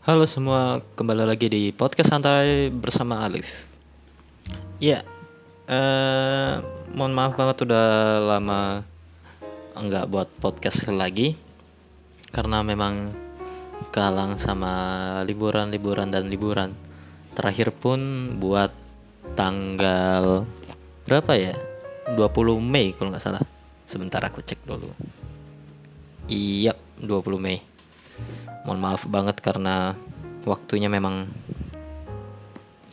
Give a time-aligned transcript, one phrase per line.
[0.00, 3.68] Halo semua, kembali lagi di podcast santai bersama Alif.
[4.80, 5.04] Ya,
[5.68, 6.56] eh,
[6.96, 8.80] mohon maaf banget udah lama
[9.76, 11.36] nggak buat podcast lagi
[12.32, 13.12] karena memang
[13.92, 14.72] kalang sama
[15.28, 16.72] liburan-liburan dan liburan.
[17.36, 18.00] Terakhir pun
[18.40, 18.72] buat
[19.36, 20.48] tanggal
[21.04, 21.60] berapa ya?
[22.16, 23.44] 20 Mei kalau nggak salah.
[23.84, 24.96] Sebentar aku cek dulu.
[26.24, 26.72] Iya,
[27.04, 27.69] 20 Mei
[28.64, 29.96] mohon maaf banget karena
[30.44, 31.28] waktunya memang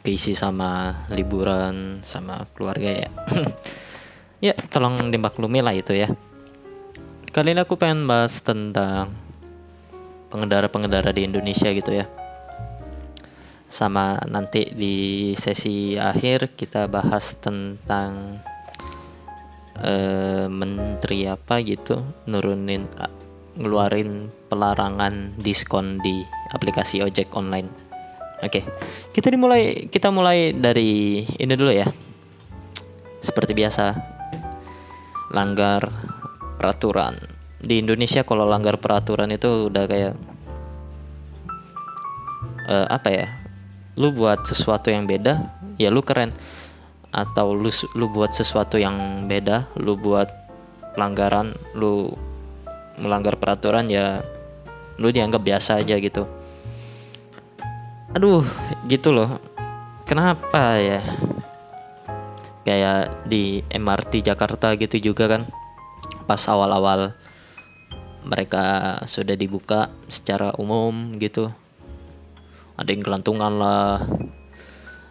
[0.08, 3.12] keisi sama liburan sama keluarga ya.
[4.38, 6.14] Ya tolong dimaklumi lah itu ya.
[7.34, 9.10] Kali ini aku pengen bahas tentang
[10.30, 12.06] pengendara-pengendara di Indonesia gitu ya.
[13.66, 18.38] Sama nanti di sesi akhir kita bahas tentang
[19.82, 22.86] uh, menteri apa gitu nurunin
[23.58, 26.22] ngeluarin pelarangan diskon di
[26.54, 27.68] aplikasi ojek online.
[28.46, 28.62] Oke,
[29.18, 31.90] kita dimulai kita mulai dari ini dulu ya.
[33.18, 33.98] Seperti biasa,
[35.34, 35.90] langgar
[36.62, 37.18] peraturan
[37.58, 40.14] di Indonesia kalau langgar peraturan itu udah kayak
[42.70, 43.28] uh, apa ya?
[43.98, 45.42] Lu buat sesuatu yang beda,
[45.82, 46.38] ya lu keren.
[47.10, 50.30] Atau lu lu buat sesuatu yang beda, lu buat
[50.94, 52.14] pelanggaran, lu
[52.98, 54.26] melanggar peraturan ya
[54.98, 56.26] lu dianggap biasa aja gitu.
[58.18, 58.42] Aduh
[58.90, 59.38] gitu loh.
[60.10, 61.02] Kenapa ya?
[62.66, 65.42] Kayak di MRT Jakarta gitu juga kan.
[66.26, 67.14] Pas awal-awal
[68.28, 71.48] mereka sudah dibuka secara umum gitu.
[72.78, 74.04] Ada yang kelantungan lah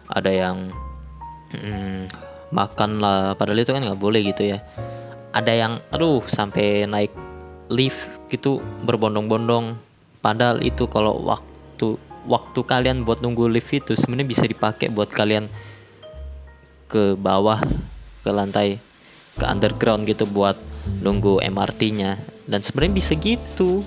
[0.07, 0.71] ada yang
[1.51, 2.07] hmm,
[2.51, 3.35] makan lah.
[3.35, 4.59] Padahal itu kan nggak boleh gitu ya.
[5.35, 7.26] Ada yang aduh sampai naik
[7.67, 9.79] lift gitu berbondong-bondong.
[10.23, 15.47] Padahal itu kalau waktu waktu kalian buat nunggu lift itu sebenarnya bisa dipakai buat kalian
[16.91, 17.63] ke bawah
[18.23, 18.83] ke lantai
[19.39, 20.59] ke underground gitu buat
[20.99, 23.83] nunggu MRT-nya dan sebenarnya bisa gitu.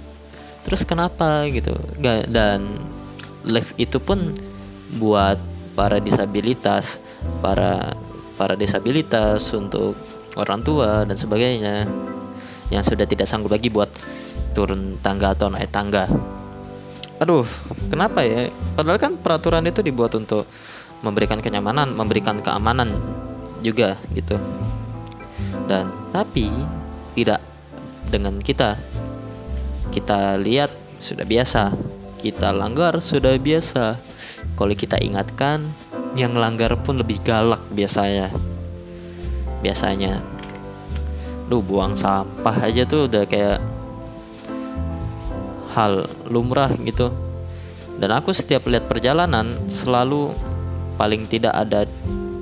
[0.65, 1.77] Terus kenapa gitu?
[2.01, 2.81] Dan
[3.45, 4.37] lift itu pun
[5.01, 5.41] buat
[5.73, 7.01] para disabilitas
[7.41, 7.97] para
[8.37, 9.97] para disabilitas untuk
[10.37, 11.89] orang tua dan sebagainya
[12.71, 13.91] yang sudah tidak sanggup lagi buat
[14.55, 16.07] turun tangga atau naik tangga.
[17.21, 17.45] Aduh,
[17.93, 18.49] kenapa ya?
[18.79, 20.49] Padahal kan peraturan itu dibuat untuk
[21.05, 22.97] memberikan kenyamanan, memberikan keamanan
[23.61, 24.41] juga gitu.
[25.69, 26.49] Dan tapi
[27.13, 27.45] tidak
[28.09, 28.81] dengan kita.
[29.91, 30.71] Kita lihat
[31.03, 31.75] sudah biasa,
[32.23, 33.99] kita langgar sudah biasa.
[34.57, 35.73] Kalau kita ingatkan,
[36.17, 38.33] yang langgar pun lebih galak biasanya.
[39.61, 40.40] Biasanya
[41.51, 43.59] lu buang sampah aja tuh udah kayak
[45.75, 47.11] hal lumrah gitu.
[47.99, 50.33] Dan aku setiap lihat perjalanan selalu
[50.95, 51.85] paling tidak ada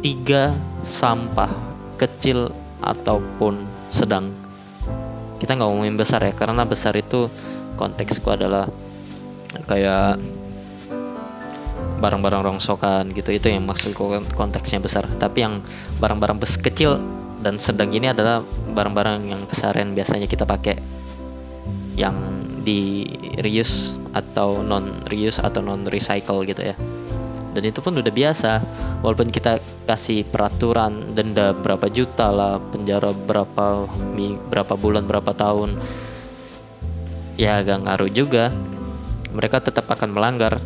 [0.05, 0.55] tiga
[0.85, 1.51] sampah
[1.97, 2.53] kecil
[2.85, 4.31] ataupun sedang.
[5.41, 7.27] Kita nggak ngomongin besar ya karena besar itu
[7.75, 8.69] konteksku adalah
[9.67, 10.21] kayak
[11.99, 13.35] barang-barang rongsokan gitu.
[13.35, 14.05] Itu yang maksudku
[14.37, 15.11] konteksnya besar.
[15.19, 15.65] Tapi yang
[15.99, 17.03] barang-barang kecil
[17.39, 18.43] dan sedang ini adalah
[18.75, 20.77] barang-barang yang keseharian biasanya kita pakai.
[21.95, 22.17] Yang
[22.67, 23.07] di
[23.43, 26.77] reuse atau non reuse atau non recycle gitu ya.
[27.55, 28.63] Dan itu pun udah biasa.
[29.03, 33.87] Walaupun kita kasih peraturan denda berapa juta lah penjara berapa
[34.51, 35.79] berapa bulan berapa tahun
[37.39, 38.51] ya agak ngaruh juga.
[39.31, 40.59] Mereka tetap akan melanggar.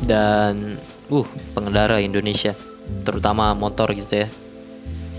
[0.00, 0.80] Dan
[1.12, 2.56] uh pengendara Indonesia
[3.04, 4.28] terutama motor gitu ya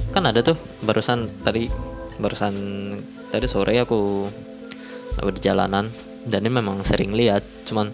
[0.09, 1.69] kan ada tuh barusan tadi
[2.17, 2.53] barusan
[3.29, 4.25] tadi sore aku
[5.15, 5.93] aku di jalanan
[6.25, 7.93] dan ini memang sering lihat cuman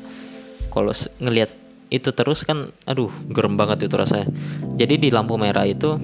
[0.72, 0.92] kalau
[1.24, 1.52] ngelihat
[1.94, 4.28] itu terus kan aduh gerem banget itu rasanya.
[4.76, 5.96] Jadi di lampu merah itu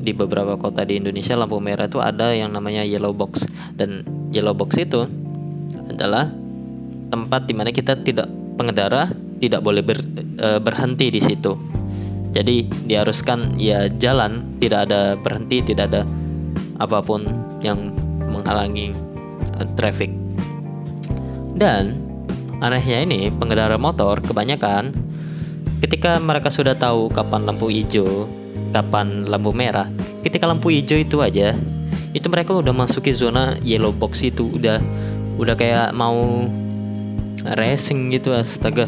[0.00, 3.46] di beberapa kota di Indonesia lampu merah itu ada yang namanya yellow box.
[3.72, 4.04] Dan
[4.34, 5.06] yellow box itu
[5.88, 6.28] adalah
[7.10, 8.28] tempat di mana kita tidak
[8.60, 9.10] pengendara
[9.40, 9.98] tidak boleh ber,
[10.36, 11.69] e, berhenti di situ
[12.30, 16.02] jadi diharuskan ya jalan, tidak ada berhenti, tidak ada
[16.78, 17.26] apa pun
[17.60, 17.90] yang
[18.30, 18.94] menghalangi
[19.58, 20.14] uh, traffic.
[21.58, 21.98] Dan
[22.62, 24.94] anehnya ini pengendara motor kebanyakan
[25.82, 28.30] ketika mereka sudah tahu kapan lampu hijau,
[28.70, 29.90] kapan lampu merah,
[30.22, 31.58] ketika lampu hijau itu aja
[32.10, 34.50] itu mereka udah masuki zona yellow box itu.
[34.54, 34.78] Udah
[35.34, 36.46] udah kayak mau
[37.56, 38.86] racing gitu astaga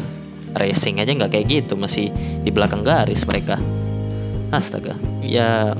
[0.57, 2.09] racing aja nggak kayak gitu masih
[2.41, 3.57] di belakang garis mereka.
[4.53, 4.97] Astaga.
[5.25, 5.73] Ya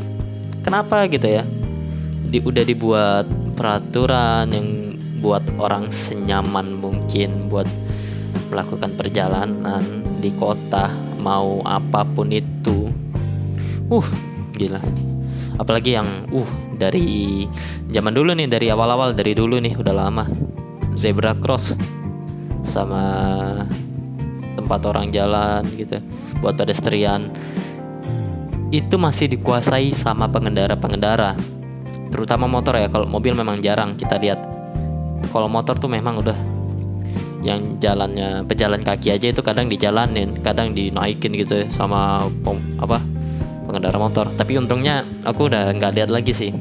[0.65, 1.45] kenapa gitu ya?
[2.33, 7.69] Di, udah dibuat peraturan yang buat orang senyaman mungkin buat
[8.49, 10.89] melakukan perjalanan di kota
[11.21, 12.89] mau apa pun itu.
[13.87, 14.07] Uh
[14.57, 14.81] gila.
[15.61, 17.45] Apalagi yang uh dari
[17.93, 20.25] zaman dulu nih dari awal-awal dari dulu nih udah lama.
[20.93, 21.73] Zebra cross
[22.65, 23.05] sama
[24.53, 25.99] tempat orang jalan gitu
[26.39, 27.27] buat pedestrian.
[28.73, 31.37] Itu masih dikuasai sama pengendara-pengendara
[32.09, 32.89] terutama motor ya.
[32.89, 34.39] Kalau mobil memang jarang kita lihat.
[35.29, 36.37] Kalau motor tuh memang udah
[37.43, 43.01] yang jalannya pejalan kaki aja itu kadang dijalanin kadang dinaikin gitu ya sama pom, apa
[43.65, 44.29] pengendara motor.
[44.31, 46.51] Tapi untungnya aku udah nggak lihat lagi sih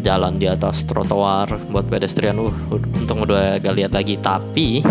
[0.00, 2.38] jalan di atas trotoar buat pedestrian.
[2.38, 4.16] Uh untung udah gak lihat lagi.
[4.18, 4.82] Tapi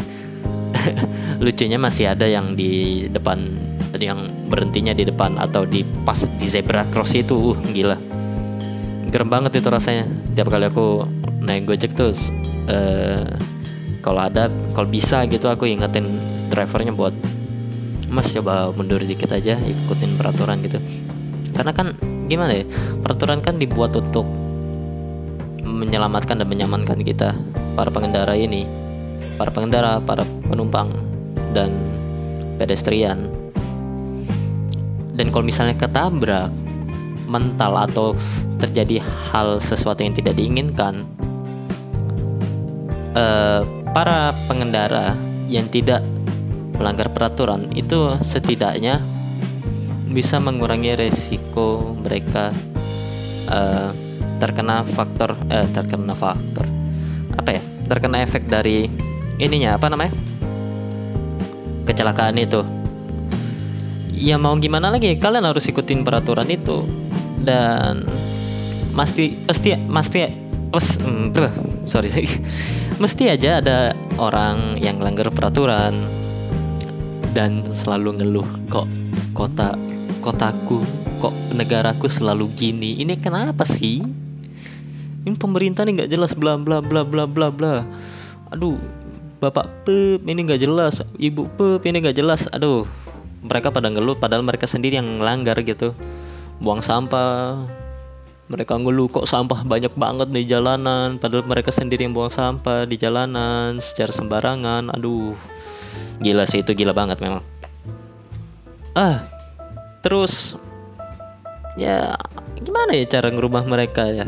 [1.44, 3.40] lucunya masih ada yang di depan
[3.98, 7.54] yang berhentinya di depan atau di pas di zebra cross itu.
[7.54, 7.98] Uh gila.
[9.08, 10.06] Gerem banget itu rasanya.
[10.36, 11.08] Tiap kali aku
[11.42, 12.12] naik gojek tuh
[12.68, 13.26] uh,
[14.04, 16.20] kalau ada kalau bisa gitu aku ingetin
[16.52, 17.16] drivernya buat
[18.08, 20.80] mas coba mundur dikit aja ikutin peraturan gitu.
[21.56, 21.96] Karena kan
[22.28, 22.66] gimana ya
[23.02, 24.28] peraturan kan dibuat untuk
[25.64, 27.36] menyelamatkan dan menyamankan kita
[27.76, 28.87] para pengendara ini
[29.38, 30.94] para pengendara para penumpang
[31.54, 31.74] dan
[32.58, 33.30] pedestrian.
[35.18, 36.54] Dan kalau misalnya ketabrak
[37.26, 38.08] mental atau
[38.58, 41.06] terjadi hal sesuatu yang tidak diinginkan
[43.14, 43.62] eh,
[43.94, 45.14] para pengendara
[45.50, 46.06] yang tidak
[46.78, 49.02] melanggar peraturan itu setidaknya
[50.08, 52.54] bisa mengurangi resiko mereka
[53.50, 53.92] uh,
[54.38, 56.66] terkena faktor uh, terkena faktor
[57.34, 58.88] apa ya terkena efek dari
[59.38, 60.14] ininya apa namanya?
[61.86, 62.62] Kecelakaan itu.
[64.18, 65.14] Ya mau gimana lagi?
[65.18, 66.84] Kalian harus ikutin peraturan itu.
[67.42, 68.06] Dan
[68.98, 70.18] mesti pasti mesti
[70.74, 71.32] pes, mm,
[71.86, 72.10] sorry
[73.02, 76.10] mesti aja ada orang yang langgar peraturan
[77.38, 78.90] dan selalu ngeluh kok
[79.38, 79.78] kota
[80.26, 80.82] kotaku
[81.22, 83.02] kok negaraku selalu gini?
[83.02, 84.02] Ini kenapa sih?
[85.26, 87.86] Ini pemerintah nih nggak jelas bla bla bla bla bla bla.
[88.54, 88.78] Aduh
[89.38, 92.50] bapak pep ini nggak jelas ibu pep ini nggak jelas.
[92.50, 92.90] Aduh
[93.46, 95.94] mereka pada ngeluh padahal mereka sendiri yang melanggar gitu.
[96.58, 97.66] Buang sampah.
[98.48, 101.20] Mereka ngeluh kok sampah banyak banget di jalanan?
[101.20, 104.90] Padahal mereka sendiri yang buang sampah di jalanan secara sembarangan.
[104.96, 105.36] Aduh
[106.24, 107.44] gila sih itu gila banget memang.
[108.98, 109.28] Ah
[110.02, 110.58] terus
[111.78, 112.18] ya
[112.58, 114.26] gimana ya cara ngerubah mereka ya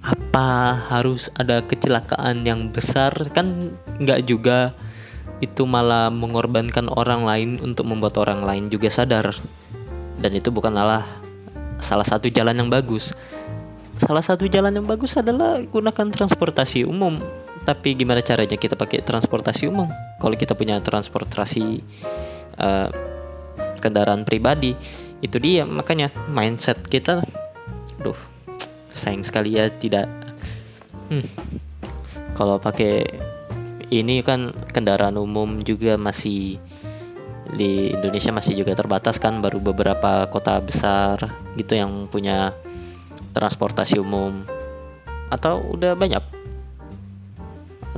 [0.00, 4.72] apa harus ada kecelakaan yang besar kan nggak juga
[5.44, 9.36] itu malah mengorbankan orang lain untuk membuat orang lain juga sadar
[10.20, 11.04] dan itu bukanlah
[11.80, 13.16] salah satu jalan yang bagus.
[14.00, 17.20] Salah satu jalan yang bagus adalah gunakan transportasi umum.
[17.64, 19.88] Tapi gimana caranya kita pakai transportasi umum?
[20.16, 21.84] Kalau kita punya transportasi
[22.56, 22.88] uh,
[23.80, 24.72] kendaraan pribadi,
[25.20, 27.20] itu dia makanya mindset kita,
[28.00, 28.16] duh,
[29.00, 30.04] sayang sekali ya tidak.
[31.08, 31.24] Hmm,
[32.36, 33.08] kalau pakai
[33.90, 36.60] ini kan kendaraan umum juga masih
[37.50, 41.18] di Indonesia masih juga terbatas kan baru beberapa kota besar
[41.58, 42.54] gitu yang punya
[43.34, 44.46] transportasi umum.
[45.30, 46.22] Atau udah banyak?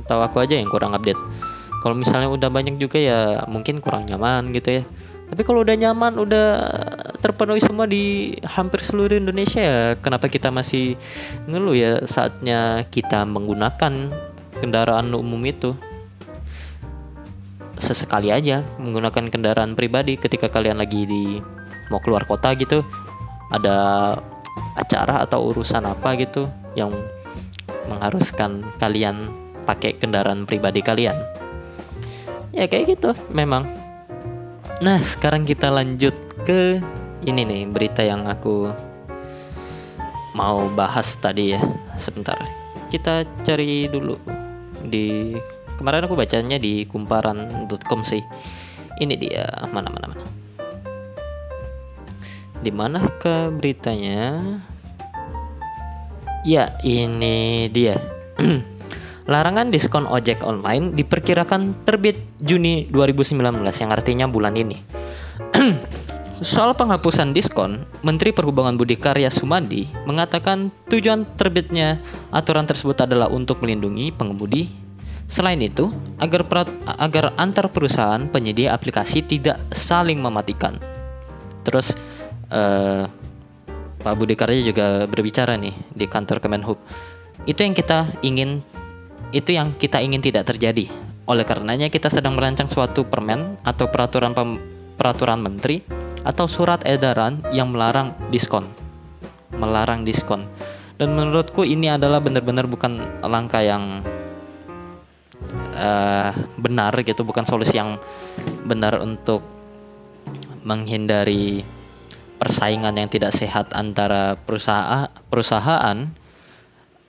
[0.01, 1.19] Atau aku aja yang kurang update?
[1.85, 4.83] Kalau misalnya udah banyak juga ya mungkin kurang nyaman gitu ya.
[5.29, 6.47] Tapi kalau udah nyaman udah
[7.23, 9.79] terpenuhi semua di hampir seluruh Indonesia ya.
[9.95, 10.99] Kenapa kita masih
[11.47, 14.11] ngeluh ya saatnya kita menggunakan
[14.59, 15.71] kendaraan umum itu?
[17.79, 21.39] Sesekali aja menggunakan kendaraan pribadi ketika kalian lagi di
[21.87, 22.83] mau keluar kota gitu
[23.51, 24.19] ada
[24.75, 26.91] acara atau urusan apa gitu yang
[27.87, 29.31] mengharuskan kalian
[29.63, 31.15] pakai kendaraan pribadi kalian?
[32.51, 33.63] Ya kayak gitu memang.
[34.83, 36.11] Nah sekarang kita lanjut
[36.43, 36.83] ke
[37.23, 38.67] ini nih berita yang aku
[40.35, 41.61] mau bahas tadi ya.
[41.95, 42.37] Sebentar
[42.91, 44.19] kita cari dulu.
[44.83, 45.33] Di
[45.79, 48.21] kemarin aku bacanya di kumparan.com sih.
[48.99, 50.25] Ini dia mana mana mana.
[52.63, 54.43] Di mana ke beritanya?
[56.43, 57.97] Ya ini dia.
[59.31, 65.02] Larangan diskon ojek online diperkirakan terbit Juni 2019 yang artinya bulan ini.
[66.43, 72.03] Soal penghapusan diskon, Menteri Perhubungan Budi Karya Sumadi mengatakan tujuan terbitnya
[72.35, 74.83] aturan tersebut adalah untuk melindungi pengemudi
[75.33, 76.45] Selain itu, agar
[76.99, 80.77] agar antar perusahaan penyedia aplikasi tidak saling mematikan.
[81.63, 81.95] Terus
[82.51, 83.07] uh,
[84.03, 86.77] Pak Budi Karya juga berbicara nih di kantor Kemenhub.
[87.47, 88.61] Itu yang kita ingin
[89.33, 90.91] itu yang kita ingin tidak terjadi.
[91.25, 94.59] Oleh karenanya kita sedang merancang suatu permen atau peraturan pem,
[94.99, 98.67] peraturan menteri atau surat edaran yang melarang diskon.
[99.55, 100.47] Melarang diskon.
[100.95, 104.01] Dan menurutku ini adalah benar-benar bukan langkah yang
[105.75, 107.99] uh, benar gitu, bukan solusi yang
[108.63, 109.43] benar untuk
[110.63, 111.67] menghindari
[112.39, 116.11] persaingan yang tidak sehat antara perusahaan perusahaan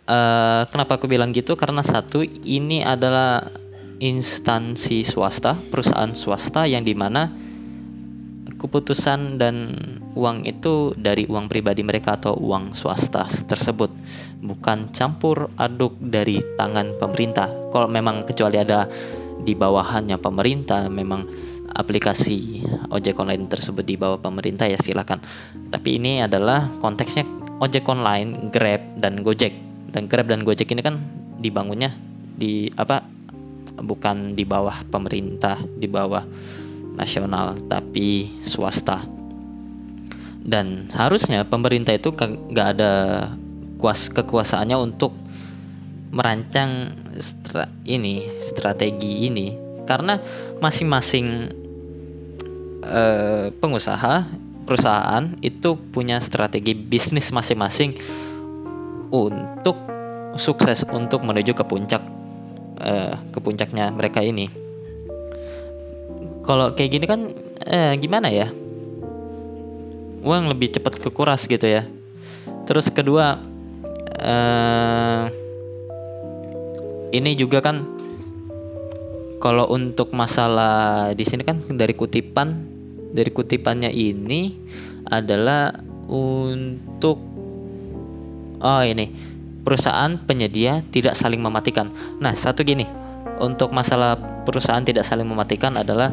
[0.07, 3.51] uh, kenapa aku bilang gitu karena satu ini adalah
[3.99, 7.31] instansi swasta perusahaan swasta yang di mana
[8.65, 9.77] keputusan dan
[10.17, 13.93] uang itu dari uang pribadi mereka atau uang swasta tersebut
[14.41, 18.89] bukan campur aduk dari tangan pemerintah kalau memang kecuali ada
[19.45, 21.29] di bawahannya pemerintah memang
[21.75, 22.63] aplikasi
[22.95, 25.19] ojek online tersebut di bawah pemerintah ya silakan.
[25.69, 27.27] Tapi ini adalah konteksnya
[27.59, 29.53] ojek online, Grab dan Gojek.
[29.91, 31.03] Dan Grab dan Gojek ini kan
[31.43, 31.91] dibangunnya
[32.35, 33.03] di apa
[33.75, 36.23] bukan di bawah pemerintah, di bawah
[36.95, 39.03] nasional tapi swasta.
[40.45, 42.93] Dan harusnya pemerintah itu nggak ada
[43.81, 45.13] kuas kekuasaannya untuk
[46.15, 49.51] merancang stra ini strategi ini
[49.83, 50.21] karena
[50.63, 51.51] masing-masing
[52.87, 54.25] uh, pengusaha
[54.65, 57.99] perusahaan itu punya strategi bisnis masing-masing
[59.13, 59.77] untuk
[60.41, 62.03] sukses untuk menuju ke puncak
[62.81, 64.64] uh, ke puncaknya mereka ini.
[66.45, 67.21] Kalau kayak gini kan
[67.65, 68.53] eh, gimana ya?
[70.25, 71.89] Uang lebih cepat kekuras gitu ya.
[72.65, 73.41] Terus kedua
[74.25, 75.29] uh,
[77.13, 77.85] ini juga kan
[79.37, 82.65] kalau untuk masalah di sini kan dari kutipan
[83.13, 84.57] dari kutipannya ini
[85.13, 85.77] adalah
[86.09, 87.21] untuk
[88.65, 89.13] oh ini
[89.65, 91.89] perusahaan penyedia tidak saling mematikan.
[92.21, 92.85] Nah, satu gini,
[93.41, 96.13] untuk masalah perusahaan tidak saling mematikan adalah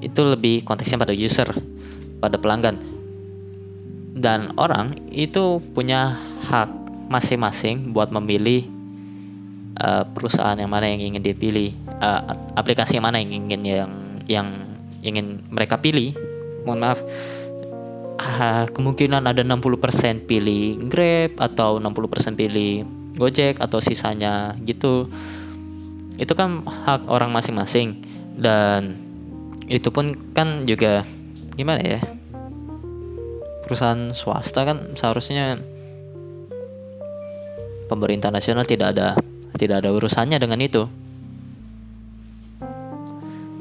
[0.00, 1.48] itu lebih konteksnya pada user,
[2.18, 2.80] pada pelanggan.
[4.16, 6.18] Dan orang itu punya
[6.50, 6.68] hak
[7.08, 8.66] masing-masing buat memilih
[9.80, 13.92] uh, perusahaan yang mana yang ingin dipilih, uh, aplikasi mana yang ingin yang
[14.26, 14.48] yang
[15.00, 16.16] ingin mereka pilih.
[16.64, 17.00] Mohon maaf.
[18.20, 22.84] Uh, kemungkinan ada 60% pilih Grab atau 60% pilih
[23.16, 25.08] Gojek atau sisanya gitu.
[26.20, 28.04] Itu kan hak orang masing-masing.
[28.36, 29.09] Dan
[29.70, 31.06] itu pun kan juga
[31.54, 32.02] gimana ya?
[33.62, 35.62] Perusahaan swasta kan seharusnya
[37.86, 39.14] pemerintah nasional tidak ada
[39.54, 40.90] tidak ada urusannya dengan itu.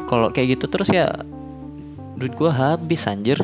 [0.10, 1.14] Kalau kayak gitu terus ya
[2.18, 3.38] duit gue habis anjir.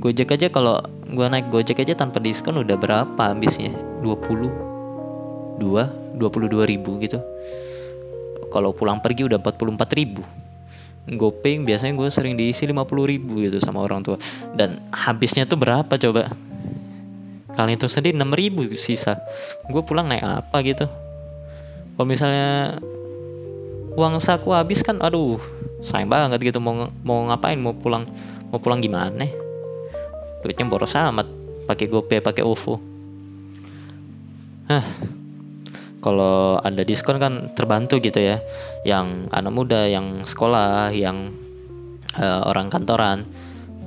[0.00, 3.76] Gojek aja kalau gue naik Gojek aja tanpa diskon udah berapa habisnya?
[4.00, 7.20] 20 2 22 ribu gitu.
[8.48, 10.24] Kalau pulang pergi udah 44 ribu
[11.16, 14.20] Gopay biasanya gue sering diisi 50 ribu gitu sama orang tua.
[14.52, 16.32] Dan habisnya tuh berapa coba?
[17.56, 19.16] Kalian itu sendiri 6 ribu sisa.
[19.72, 20.84] Gue pulang naik apa gitu?
[21.96, 22.78] Kalau misalnya
[23.98, 25.42] uang saku habis kan aduh
[25.82, 28.06] sayang banget gitu mau mau ngapain mau pulang
[28.52, 29.26] mau pulang gimana?
[30.44, 31.26] Duitnya boros amat
[31.66, 32.78] pakai GoPay pakai OVO.
[34.70, 34.84] Hah
[36.08, 38.40] kalau ada diskon kan terbantu gitu ya
[38.88, 41.36] yang anak muda yang sekolah yang
[42.16, 43.28] uh, orang kantoran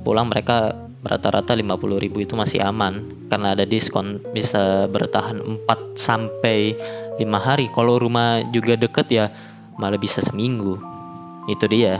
[0.06, 6.78] pulang mereka rata-rata 50 ribu itu masih aman karena ada diskon bisa bertahan 4 sampai
[7.18, 9.26] 5 hari kalau rumah juga deket ya
[9.76, 10.78] malah bisa seminggu.
[11.50, 11.98] Itu dia.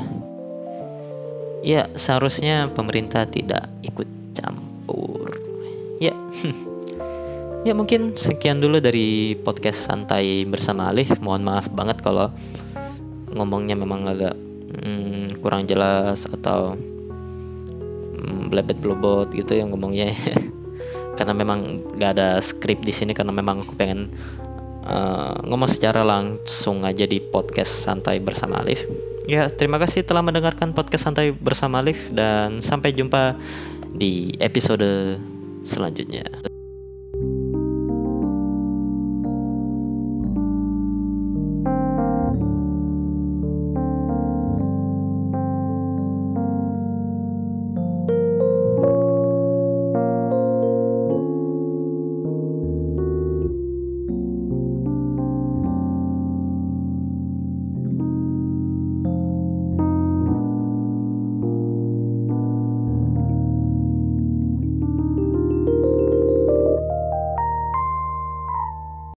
[1.63, 5.35] Ya, seharusnya pemerintah tidak ikut campur.
[5.99, 6.15] Ya.
[7.63, 11.19] ya mungkin sekian dulu dari podcast santai bersama Alif.
[11.23, 12.31] Mohon maaf banget kalau
[13.33, 14.35] ngomongnya memang agak
[14.83, 16.75] hmm, kurang jelas atau
[18.19, 20.11] hmm, blebet blobot gitu yang ngomongnya.
[21.19, 24.09] karena memang gak ada skrip di sini karena memang aku pengen
[24.89, 28.85] uh, ngomong secara langsung aja di podcast santai bersama Alif.
[29.31, 33.39] Ya, terima kasih telah mendengarkan podcast santai bersama Alif dan sampai jumpa
[33.95, 35.21] di episode
[35.63, 36.52] selanjutnya.